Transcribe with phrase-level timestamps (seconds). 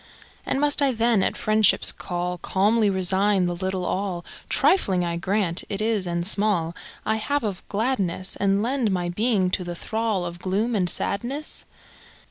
[0.47, 5.63] And must I then, at FriendshipŌĆÖs call, Calmly resign the little all (Trifling, I grant,
[5.69, 10.25] it is and small) I have of gladness, And lend my being to the thrall
[10.25, 11.65] Of gloom and sadness?